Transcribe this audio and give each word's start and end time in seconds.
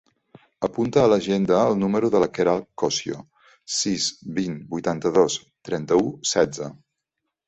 Apunta 0.67 1.01
a 1.01 1.09
l'agenda 1.09 1.57
el 1.73 1.75
número 1.81 2.07
de 2.15 2.21
la 2.23 2.29
Queralt 2.37 2.65
Cosio: 2.83 3.17
sis, 3.81 4.07
vint, 4.39 4.55
vuitanta-dos, 4.73 5.37
trenta-u, 5.71 6.09
setze. 6.31 6.71